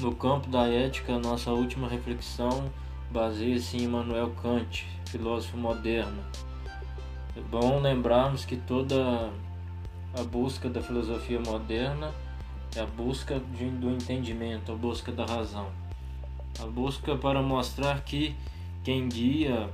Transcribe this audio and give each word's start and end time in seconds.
No 0.00 0.14
campo 0.14 0.48
da 0.48 0.66
ética, 0.66 1.18
nossa 1.18 1.50
última 1.50 1.86
reflexão 1.86 2.70
baseia-se 3.10 3.76
em 3.76 3.82
Immanuel 3.82 4.30
Kant, 4.42 4.86
filósofo 5.04 5.58
moderno. 5.58 6.22
É 7.36 7.40
bom 7.42 7.78
lembrarmos 7.80 8.46
que 8.46 8.56
toda 8.56 9.30
a 10.18 10.22
busca 10.22 10.70
da 10.70 10.80
filosofia 10.80 11.38
moderna 11.38 12.14
é 12.74 12.80
a 12.80 12.86
busca 12.86 13.38
de, 13.38 13.68
do 13.68 13.90
entendimento, 13.90 14.72
a 14.72 14.74
busca 14.74 15.12
da 15.12 15.26
razão. 15.26 15.66
A 16.58 16.64
busca 16.64 17.14
para 17.14 17.42
mostrar 17.42 18.00
que 18.00 18.34
quem 18.82 19.06
guia 19.06 19.68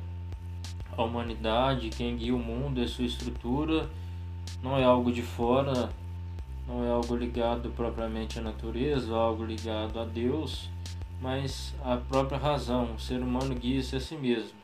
a 0.97 1.05
humanidade, 1.05 1.89
quem 1.91 2.17
guia 2.17 2.35
o 2.35 2.39
mundo, 2.41 2.83
a 2.83 2.89
sua 2.89 3.05
estrutura, 3.05 3.89
não 4.61 4.77
é 4.77 4.83
algo 4.83 5.13
de 5.13 5.23
fora, 5.23 5.89
não 6.67 6.85
é 6.85 6.91
algo 6.91 7.15
ligado 7.15 7.71
propriamente 7.71 8.39
à 8.39 8.43
natureza, 8.43 9.15
algo 9.15 9.45
ligado 9.45 10.01
a 10.01 10.05
Deus, 10.05 10.69
mas 11.21 11.75
a 11.85 11.97
própria 11.97 12.39
razão. 12.39 12.95
O 12.95 12.99
ser 12.99 13.21
humano 13.21 13.55
guia-se 13.55 13.97
a 13.97 14.01
si 14.01 14.17
mesmo. 14.17 14.59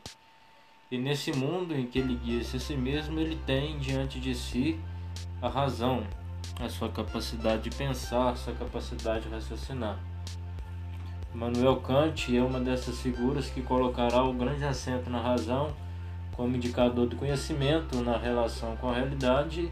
E 0.91 0.97
nesse 0.97 1.31
mundo 1.31 1.73
em 1.73 1.87
que 1.87 1.99
ele 1.99 2.15
guia-se 2.15 2.57
a 2.57 2.59
si 2.59 2.75
mesmo, 2.75 3.19
ele 3.19 3.37
tem 3.45 3.79
diante 3.79 4.19
de 4.19 4.35
si 4.35 4.79
a 5.41 5.47
razão, 5.47 6.03
a 6.59 6.69
sua 6.69 6.89
capacidade 6.89 7.69
de 7.69 7.75
pensar, 7.75 8.29
a 8.29 8.35
sua 8.35 8.53
capacidade 8.53 9.25
de 9.25 9.29
raciocinar. 9.29 9.97
Manuel 11.33 11.77
Kant 11.77 12.37
é 12.37 12.41
uma 12.43 12.59
dessas 12.59 12.99
figuras 13.01 13.49
que 13.49 13.61
colocará 13.61 14.23
o 14.23 14.33
grande 14.33 14.63
acento 14.63 15.09
na 15.09 15.19
razão 15.19 15.73
como 16.35 16.55
indicador 16.55 17.07
do 17.07 17.15
conhecimento 17.15 18.01
na 18.01 18.17
relação 18.17 18.75
com 18.77 18.89
a 18.89 18.93
realidade 18.93 19.71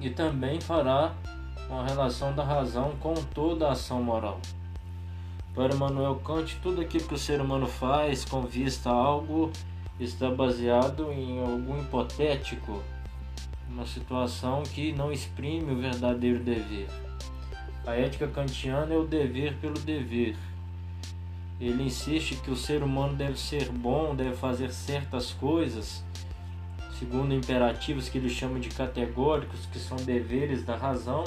e 0.00 0.10
também 0.10 0.60
fará 0.60 1.14
uma 1.68 1.86
relação 1.86 2.34
da 2.34 2.42
razão 2.42 2.96
com 3.00 3.14
toda 3.14 3.68
a 3.68 3.72
ação 3.72 4.02
moral. 4.02 4.40
Para 5.54 5.74
Manuel 5.74 6.16
Kant, 6.16 6.56
tudo 6.62 6.80
aquilo 6.80 7.08
que 7.08 7.14
o 7.14 7.18
ser 7.18 7.40
humano 7.40 7.66
faz 7.66 8.24
com 8.24 8.42
vista 8.42 8.90
a 8.90 8.94
algo 8.94 9.50
está 9.98 10.30
baseado 10.30 11.12
em 11.12 11.40
algum 11.40 11.80
hipotético, 11.80 12.82
uma 13.68 13.84
situação 13.84 14.62
que 14.62 14.92
não 14.92 15.10
exprime 15.10 15.72
o 15.72 15.80
verdadeiro 15.80 16.38
dever. 16.38 16.88
A 17.84 17.94
ética 17.94 18.28
kantiana 18.28 18.94
é 18.94 18.96
o 18.96 19.04
dever 19.04 19.56
pelo 19.56 19.78
dever. 19.78 20.36
Ele 21.60 21.82
insiste 21.82 22.36
que 22.36 22.50
o 22.50 22.56
ser 22.56 22.82
humano 22.82 23.14
deve 23.14 23.38
ser 23.38 23.68
bom, 23.70 24.14
deve 24.14 24.36
fazer 24.36 24.70
certas 24.70 25.32
coisas, 25.32 26.04
segundo 26.98 27.32
imperativos 27.32 28.08
que 28.08 28.18
ele 28.18 28.28
chama 28.28 28.58
de 28.58 28.70
categóricos, 28.70 29.66
que 29.66 29.78
são 29.78 29.96
deveres 29.98 30.64
da 30.64 30.74
razão, 30.74 31.22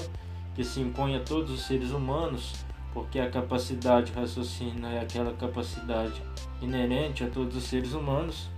que 0.54 0.66
se 0.66 0.82
impõe 0.82 1.16
a 1.16 1.22
todos 1.22 1.50
os 1.50 1.62
seres 1.62 1.92
humanos, 1.92 2.54
porque 2.94 3.20
a 3.20 3.30
capacidade 3.30 4.12
de 4.12 4.20
raciocínio 4.20 4.86
é 4.86 5.00
aquela 5.00 5.32
capacidade 5.34 6.22
inerente 6.62 7.24
a 7.24 7.30
todos 7.30 7.56
os 7.56 7.64
seres 7.64 7.94
humanos. 7.94 8.50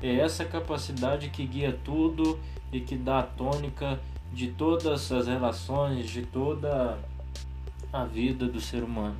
É 0.00 0.14
essa 0.16 0.42
capacidade 0.42 1.28
que 1.28 1.46
guia 1.46 1.78
tudo 1.84 2.38
e 2.72 2.80
que 2.80 2.96
dá 2.96 3.18
a 3.18 3.24
tônica 3.24 4.00
de 4.32 4.48
todas 4.48 5.12
as 5.12 5.26
relações, 5.26 6.08
de 6.08 6.22
toda 6.22 6.98
a 7.92 8.04
vida 8.04 8.46
do 8.46 8.60
ser 8.60 8.82
humano. 8.82 9.16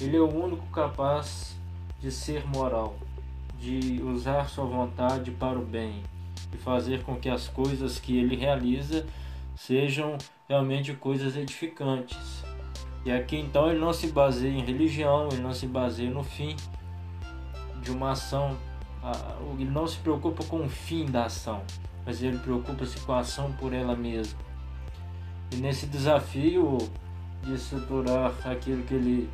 Ele 0.00 0.16
é 0.16 0.20
o 0.20 0.44
único 0.44 0.66
capaz 0.68 1.54
de 2.00 2.10
ser 2.10 2.46
moral, 2.46 2.96
de 3.60 4.00
usar 4.02 4.48
sua 4.48 4.64
vontade 4.64 5.30
para 5.30 5.58
o 5.58 5.62
bem 5.62 6.02
e 6.56 6.58
fazer 6.58 7.02
com 7.02 7.16
que 7.16 7.28
as 7.28 7.46
coisas 7.46 7.98
que 8.00 8.16
ele 8.18 8.34
realiza 8.34 9.06
sejam 9.54 10.16
realmente 10.48 10.92
coisas 10.94 11.36
edificantes. 11.36 12.42
E 13.04 13.12
aqui 13.12 13.36
então 13.36 13.70
ele 13.70 13.78
não 13.78 13.92
se 13.92 14.08
baseia 14.08 14.50
em 14.50 14.64
religião, 14.64 15.28
ele 15.30 15.42
não 15.42 15.52
se 15.52 15.66
baseia 15.66 16.10
no 16.10 16.24
fim 16.24 16.56
de 17.82 17.90
uma 17.90 18.12
ação, 18.12 18.56
ele 19.58 19.70
não 19.70 19.86
se 19.86 19.98
preocupa 19.98 20.42
com 20.44 20.64
o 20.64 20.68
fim 20.68 21.06
da 21.06 21.26
ação, 21.26 21.62
mas 22.04 22.22
ele 22.22 22.38
preocupa-se 22.38 22.98
com 23.00 23.12
a 23.12 23.20
ação 23.20 23.52
por 23.52 23.72
ela 23.72 23.94
mesma. 23.94 24.38
E 25.52 25.56
nesse 25.56 25.86
desafio 25.86 26.78
de 27.42 27.54
estruturar 27.54 28.34
aquilo 28.44 28.82
que 28.82 28.94
ele 28.94 29.30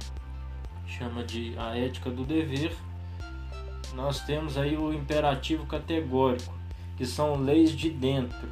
chama 0.86 1.24
de 1.24 1.54
a 1.56 1.76
ética 1.78 2.10
do 2.10 2.24
dever, 2.24 2.76
nós 3.94 4.20
temos 4.20 4.58
aí 4.58 4.76
o 4.76 4.92
imperativo 4.92 5.64
categórico, 5.66 6.52
que 7.02 7.06
são 7.08 7.34
leis 7.34 7.72
de 7.72 7.90
dentro 7.90 8.48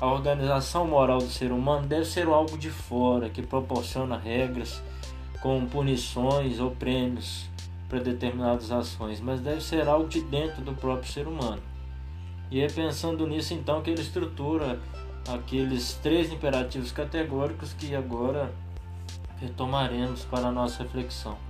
a 0.00 0.06
organização 0.06 0.86
moral 0.86 1.18
do 1.18 1.28
ser 1.28 1.52
humano 1.52 1.86
deve 1.86 2.06
ser 2.06 2.26
algo 2.28 2.56
de 2.56 2.70
fora, 2.70 3.28
que 3.28 3.42
proporciona 3.42 4.16
regras 4.16 4.82
com 5.42 5.66
punições 5.66 6.58
ou 6.58 6.70
prêmios 6.70 7.44
para 7.90 8.00
determinadas 8.00 8.72
ações, 8.72 9.20
mas 9.20 9.42
deve 9.42 9.60
ser 9.60 9.86
algo 9.86 10.08
de 10.08 10.22
dentro 10.22 10.62
do 10.62 10.72
próprio 10.72 11.12
ser 11.12 11.28
humano. 11.28 11.60
E 12.50 12.62
é 12.62 12.68
pensando 12.68 13.26
nisso 13.26 13.52
então 13.52 13.82
que 13.82 13.90
ele 13.90 14.00
estrutura 14.00 14.80
aqueles 15.28 15.92
três 16.02 16.32
imperativos 16.32 16.92
categóricos 16.92 17.74
que 17.74 17.94
agora 17.94 18.50
retomaremos 19.38 20.24
para 20.24 20.48
a 20.48 20.52
nossa 20.52 20.84
reflexão. 20.84 21.49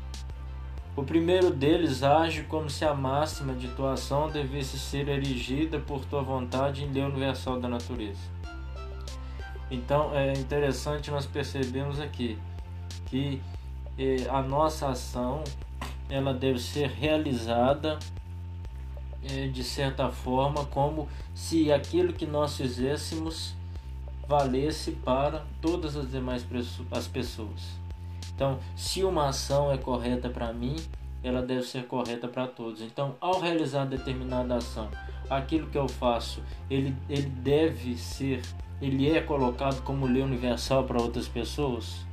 O 0.97 1.05
primeiro 1.05 1.51
deles 1.51 2.03
age 2.03 2.43
como 2.43 2.69
se 2.69 2.85
a 2.85 2.93
máxima 2.93 3.55
de 3.55 3.69
tua 3.69 3.93
ação 3.93 4.29
devesse 4.29 4.79
ser 4.79 5.09
erigida 5.09 5.79
por 5.79 6.05
tua 6.05 6.21
vontade 6.21 6.85
em 6.85 6.93
lei 6.93 7.05
universal 7.05 7.61
da 7.61 7.69
natureza. 7.69 8.29
Então 9.71 10.15
é 10.15 10.33
interessante 10.33 11.11
nós 11.11 11.27
percebemos 11.27 12.01
aqui 12.01 12.37
que 13.07 13.41
eh, 13.97 14.27
a 14.29 14.43
nossa 14.43 14.89
ação 14.89 15.45
ela 16.09 16.35
deve 16.35 16.59
ser 16.59 16.89
realizada 16.89 17.97
eh, 19.23 19.47
de 19.47 19.63
certa 19.63 20.11
forma 20.11 20.65
como 20.67 21.09
se 21.35 21.73
aquilo 21.73 22.13
que 22.13 22.27
nós 22.27 22.57
fizéssemos 22.57 23.55
valesse 24.27 24.91
para 24.93 25.45
todas 25.61 25.97
as 25.97 26.11
demais 26.11 26.45
as 26.91 27.07
pessoas. 27.07 27.81
Então, 28.35 28.59
se 28.77 29.05
uma 29.05 29.29
ação 29.29 29.73
é 29.73 29.79
correta 29.79 30.29
para 30.29 30.53
mim, 30.53 30.77
ela 31.23 31.43
deve 31.43 31.63
ser 31.63 31.87
correta 31.87 32.27
para 32.29 32.47
todos. 32.47 32.81
Então, 32.81 33.15
ao 33.21 33.41
realizar 33.41 33.85
determinada 33.85 34.57
ação, 34.57 34.89
aquilo 35.29 35.69
que 35.69 35.79
eu 35.79 35.89
faço, 35.89 36.43
ele, 36.71 36.97
ele 37.09 37.29
deve 37.29 37.97
ser 37.97 38.43
ele 38.81 39.11
é 39.11 39.21
colocado 39.21 39.83
como 39.83 40.07
lei 40.07 40.23
universal 40.23 40.85
para 40.85 41.01
outras 41.01 41.29
pessoas? 41.29 42.07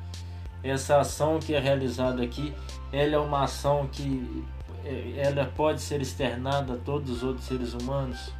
Essa 0.61 0.99
ação 0.99 1.39
que 1.39 1.53
é 1.53 1.59
realizada 1.59 2.21
aqui, 2.21 2.53
ela 2.91 3.15
é 3.15 3.17
uma 3.17 3.43
ação 3.43 3.87
que 3.89 4.45
é, 4.83 5.13
ela 5.17 5.45
pode 5.45 5.81
ser 5.81 6.01
externada 6.01 6.73
a 6.73 6.77
todos 6.77 7.09
os 7.09 7.23
outros 7.23 7.45
seres 7.45 7.73
humanos? 7.73 8.33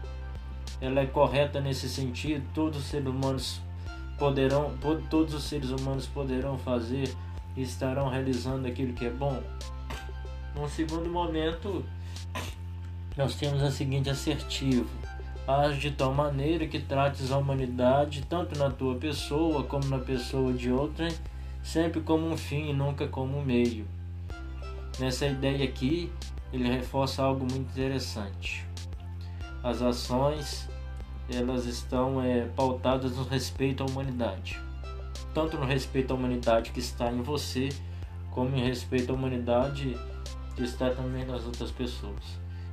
Ela 0.81 1.01
é 1.01 1.05
correta 1.05 1.61
nesse 1.61 1.87
sentido? 1.87 2.45
Todos 2.53 2.79
os 2.79 2.85
seres 2.85 3.07
humanos 3.07 3.61
poderão, 4.19 4.73
todos 5.09 5.33
os 5.33 5.43
seres 5.43 5.69
humanos 5.69 6.05
poderão 6.05 6.57
fazer 6.57 7.15
e 7.57 7.63
estarão 7.63 8.07
realizando 8.07 8.67
aquilo 8.67 8.93
que 8.93 9.05
é 9.05 9.09
bom? 9.09 9.41
Num 10.55 10.69
segundo 10.69 11.09
momento, 11.09 11.83
nós 13.17 13.35
temos 13.35 13.61
a 13.63 13.71
seguinte 13.71 14.09
assertivo: 14.09 14.87
Age 15.47 15.79
de 15.79 15.91
tal 15.91 16.13
maneira 16.13 16.67
que 16.67 16.79
trates 16.79 17.31
a 17.31 17.37
humanidade, 17.37 18.23
tanto 18.29 18.57
na 18.57 18.69
tua 18.69 18.95
pessoa 18.95 19.63
como 19.63 19.85
na 19.85 19.99
pessoa 19.99 20.53
de 20.53 20.71
outrem, 20.71 21.11
sempre 21.63 21.99
como 21.99 22.29
um 22.29 22.37
fim 22.37 22.69
e 22.69 22.73
nunca 22.73 23.07
como 23.07 23.39
um 23.39 23.43
meio. 23.43 23.85
Nessa 24.99 25.25
ideia 25.25 25.65
aqui, 25.65 26.11
ele 26.53 26.69
reforça 26.69 27.23
algo 27.23 27.41
muito 27.41 27.69
interessante. 27.71 28.65
As 29.63 29.81
ações 29.81 30.69
elas 31.29 31.65
estão 31.65 32.21
é, 32.21 32.45
pautadas 32.55 33.17
no 33.17 33.23
respeito 33.23 33.83
à 33.83 33.85
humanidade, 33.85 34.59
tanto 35.37 35.55
no 35.55 35.67
respeito 35.67 36.11
à 36.11 36.15
humanidade 36.15 36.71
que 36.71 36.79
está 36.79 37.11
em 37.11 37.21
você, 37.21 37.69
como 38.31 38.55
em 38.55 38.65
respeito 38.65 39.11
à 39.11 39.13
humanidade 39.13 39.95
que 40.55 40.63
está 40.63 40.89
também 40.89 41.27
nas 41.27 41.45
outras 41.45 41.69
pessoas. 41.69 42.23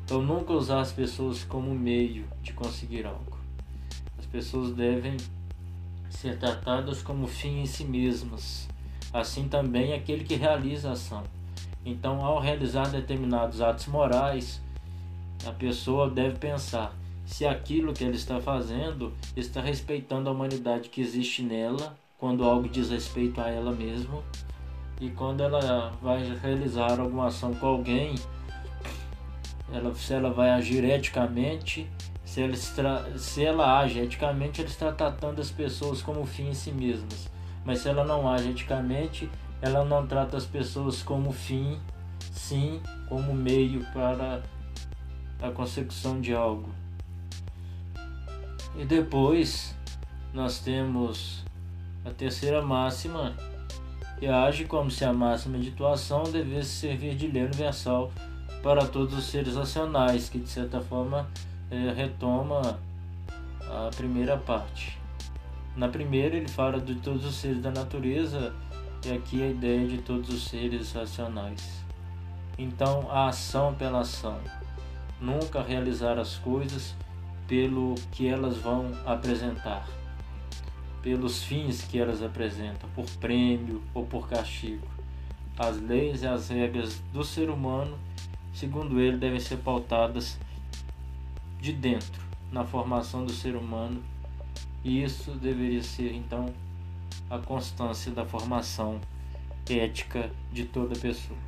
Então, 0.02 0.22
nunca 0.22 0.54
usar 0.54 0.80
as 0.80 0.90
pessoas 0.90 1.44
como 1.44 1.74
meio 1.74 2.24
de 2.40 2.54
conseguir 2.54 3.04
algo. 3.04 3.36
As 4.18 4.24
pessoas 4.24 4.72
devem 4.72 5.18
ser 6.08 6.38
tratadas 6.38 7.02
como 7.02 7.26
fim 7.26 7.60
em 7.60 7.66
si 7.66 7.84
mesmas. 7.84 8.66
Assim 9.12 9.46
também 9.46 9.92
aquele 9.92 10.24
que 10.24 10.34
realiza 10.34 10.88
a 10.88 10.92
ação. 10.92 11.22
Então, 11.84 12.24
ao 12.24 12.40
realizar 12.40 12.88
determinados 12.88 13.60
atos 13.60 13.88
morais, 13.88 14.58
a 15.44 15.52
pessoa 15.52 16.08
deve 16.08 16.38
pensar 16.38 16.96
se 17.26 17.44
aquilo 17.44 17.92
que 17.92 18.04
ela 18.04 18.14
está 18.14 18.40
fazendo 18.40 19.12
está 19.36 19.60
respeitando 19.60 20.30
a 20.30 20.32
humanidade 20.32 20.88
que 20.88 21.02
existe 21.02 21.42
nela, 21.42 21.94
quando 22.24 22.42
algo 22.42 22.66
diz 22.66 22.88
respeito 22.88 23.38
a 23.38 23.50
ela 23.50 23.70
mesma, 23.70 24.22
e 24.98 25.10
quando 25.10 25.42
ela 25.42 25.92
vai 26.00 26.34
realizar 26.38 26.98
alguma 26.98 27.26
ação 27.26 27.52
com 27.52 27.66
alguém 27.66 28.14
ela, 29.70 29.94
se 29.94 30.14
ela 30.14 30.30
vai 30.30 30.48
agir 30.48 30.82
eticamente, 30.84 31.86
se 32.24 32.40
ela, 32.40 33.18
se 33.18 33.44
ela 33.44 33.78
age 33.78 33.98
eticamente, 33.98 34.62
ela 34.62 34.70
está 34.70 34.90
tratando 34.90 35.38
as 35.38 35.50
pessoas 35.50 36.00
como 36.00 36.24
fim 36.24 36.48
em 36.48 36.54
si 36.54 36.72
mesmas. 36.72 37.30
Mas 37.62 37.80
se 37.80 37.90
ela 37.90 38.04
não 38.04 38.26
age 38.26 38.48
eticamente, 38.48 39.28
ela 39.60 39.84
não 39.84 40.06
trata 40.06 40.38
as 40.38 40.46
pessoas 40.46 41.02
como 41.02 41.30
fim, 41.30 41.78
sim 42.32 42.80
como 43.06 43.34
meio 43.34 43.84
para 43.92 44.42
a 45.42 45.50
consecução 45.50 46.22
de 46.22 46.32
algo. 46.32 46.70
E 48.78 48.86
depois 48.86 49.76
nós 50.32 50.58
temos 50.60 51.44
a 52.04 52.10
terceira 52.10 52.62
máxima, 52.62 53.34
que 54.18 54.26
age 54.26 54.64
como 54.64 54.90
se 54.90 55.04
a 55.04 55.12
máxima 55.12 55.58
de 55.58 55.70
atuação 55.70 56.24
devesse 56.24 56.70
servir 56.70 57.14
de 57.14 57.26
lei 57.26 57.44
universal 57.44 58.12
para 58.62 58.86
todos 58.86 59.16
os 59.18 59.24
seres 59.26 59.56
racionais, 59.56 60.28
que 60.28 60.38
de 60.38 60.48
certa 60.48 60.80
forma 60.80 61.28
é, 61.70 61.92
retoma 61.92 62.78
a 63.60 63.90
primeira 63.94 64.36
parte. 64.36 64.98
Na 65.76 65.88
primeira 65.88 66.36
ele 66.36 66.48
fala 66.48 66.80
de 66.80 66.94
todos 66.96 67.24
os 67.24 67.34
seres 67.34 67.60
da 67.60 67.70
natureza 67.70 68.54
e 69.04 69.12
aqui 69.12 69.42
a 69.42 69.48
ideia 69.48 69.86
de 69.86 69.98
todos 69.98 70.30
os 70.30 70.44
seres 70.44 70.92
racionais. 70.92 71.84
Então 72.56 73.10
a 73.10 73.28
ação 73.28 73.74
pela 73.74 74.00
ação, 74.00 74.38
nunca 75.20 75.60
realizar 75.62 76.18
as 76.18 76.36
coisas 76.36 76.94
pelo 77.48 77.94
que 78.12 78.28
elas 78.28 78.56
vão 78.56 78.90
apresentar, 79.04 79.86
pelos 81.04 81.42
fins 81.42 81.82
que 81.82 81.98
elas 81.98 82.22
apresentam, 82.22 82.88
por 82.94 83.04
prêmio 83.20 83.82
ou 83.92 84.06
por 84.06 84.26
castigo. 84.26 84.88
As 85.58 85.78
leis 85.78 86.22
e 86.22 86.26
as 86.26 86.48
regras 86.48 86.98
do 87.12 87.22
ser 87.22 87.50
humano, 87.50 87.98
segundo 88.54 88.98
ele, 88.98 89.18
devem 89.18 89.38
ser 89.38 89.58
pautadas 89.58 90.38
de 91.60 91.74
dentro, 91.74 92.22
na 92.50 92.64
formação 92.64 93.26
do 93.26 93.32
ser 93.32 93.54
humano, 93.54 94.02
e 94.82 95.02
isso 95.02 95.32
deveria 95.32 95.82
ser 95.82 96.10
então 96.14 96.46
a 97.28 97.38
constância 97.38 98.10
da 98.10 98.24
formação 98.24 98.98
ética 99.68 100.30
de 100.50 100.64
toda 100.64 100.98
pessoa. 100.98 101.38